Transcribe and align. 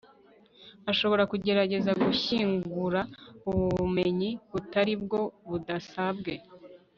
ashobora 0.91 1.23
kugerageza 1.31 1.91
gushyingura 2.03 3.01
ubu 3.49 3.65
bumenyi 3.75 4.29
butari 4.51 4.93
bwo, 5.03 5.21
budasabwe 5.49 6.33